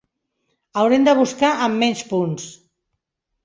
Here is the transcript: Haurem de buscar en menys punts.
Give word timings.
Haurem 0.83 1.05
de 1.09 1.15
buscar 1.21 1.53
en 1.67 1.77
menys 1.85 2.03
punts. 2.15 2.51